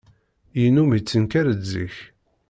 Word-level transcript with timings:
Yennum 0.61 0.89
yettenkar-d 0.93 1.59
zik. 1.71 1.95